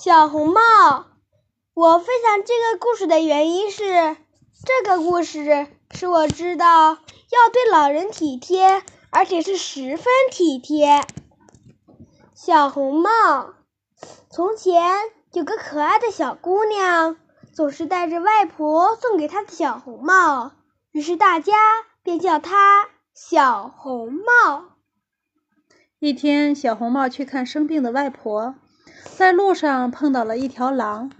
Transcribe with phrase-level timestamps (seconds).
[0.00, 0.60] 小红帽，
[1.74, 4.16] 我分享这个故事的原因是，
[4.64, 11.04] 这个故事使我知道要对老人体贴，而且是十分体贴。
[12.32, 13.54] 小红帽，
[14.30, 15.00] 从前
[15.32, 17.16] 有个可爱的小姑娘，
[17.52, 20.52] 总是带着外婆送给她的小红帽，
[20.92, 21.54] 于是大家
[22.04, 24.76] 便叫她小红帽。
[25.98, 28.54] 一天，小红帽去看生病的外婆。
[29.18, 31.10] 在路上碰到了一条狼，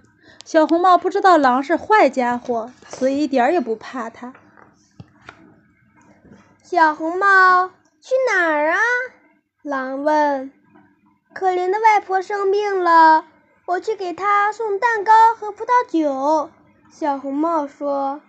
[0.45, 4.33] 小红帽不知道狼是坏家伙，所以一点也不怕它。
[6.63, 8.79] 小红帽去哪儿啊？
[9.63, 10.53] 狼问。
[11.35, 13.25] 可怜的外婆生病了，
[13.67, 16.51] 我去给她送蛋糕和葡萄酒。
[16.93, 18.21] 小红帽说。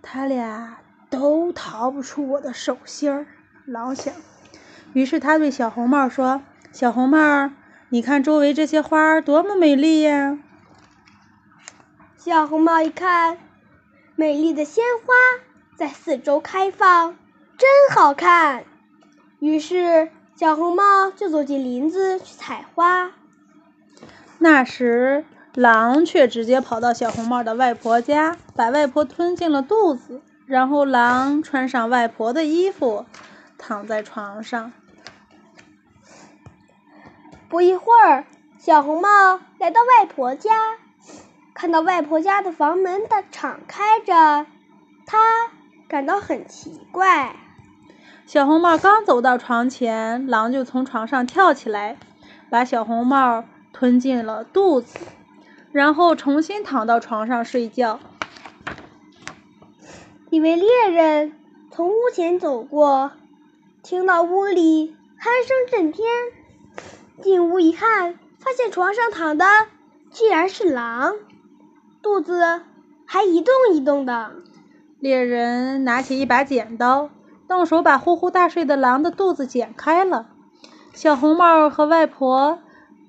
[0.00, 0.78] 他俩
[1.10, 3.26] 都逃不出我的手心儿，
[3.66, 4.14] 狼想。
[4.94, 6.40] 于是他对小红帽说
[6.72, 7.50] ：“小红帽。”
[7.92, 10.38] 你看周围这些花儿多么美丽呀！
[12.16, 13.36] 小红帽一看，
[14.16, 15.12] 美丽的鲜花
[15.76, 17.14] 在四周开放，
[17.58, 18.64] 真好看。
[19.40, 23.10] 于是小红帽就走进林子去采花。
[24.38, 30.22] 那时，狼却直接跑到小红帽的外婆家，把外婆吞进了肚子。
[30.46, 33.04] 然后，狼穿上外婆的衣服，
[33.58, 34.72] 躺在床上。
[37.52, 38.24] 不一会儿，
[38.56, 40.78] 小红帽来到外婆家，
[41.52, 44.46] 看到外婆家的房门的敞开着，
[45.04, 45.18] 他
[45.86, 47.36] 感到很奇怪。
[48.24, 51.98] 小红帽刚走到床前，狼就从床上跳起来，
[52.48, 53.44] 把小红帽
[53.74, 54.98] 吞进了肚子，
[55.72, 58.00] 然后重新躺到床上睡觉。
[60.30, 61.34] 一位猎人
[61.70, 63.12] 从屋前走过，
[63.82, 66.08] 听到屋里鼾声震天。
[67.20, 69.44] 进屋一看，发现床上躺的
[70.10, 71.14] 居然是狼，
[72.00, 72.62] 肚子
[73.04, 74.32] 还一动一动的。
[74.98, 77.10] 猎人拿起一把剪刀，
[77.48, 80.28] 动手把呼呼大睡的狼的肚子剪开了。
[80.94, 82.58] 小红帽和外婆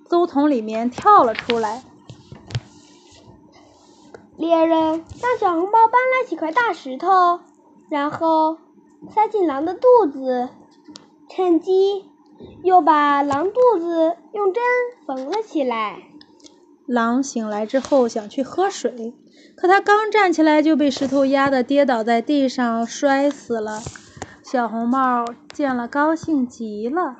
[0.09, 1.83] 都从里面跳了出来。
[4.37, 7.39] 猎人让小红帽搬来几块大石头，
[7.89, 8.57] 然后
[9.13, 10.49] 塞进狼的肚子，
[11.29, 12.09] 趁机。
[12.63, 14.63] 又把狼肚子用针
[15.05, 16.03] 缝了起来。
[16.85, 19.13] 狼醒来之后想去喝水，
[19.55, 23.81] 可他刚站起来就被石头压得跌倒在地上，摔死了。
[24.41, 27.17] 小红帽见了高兴极了。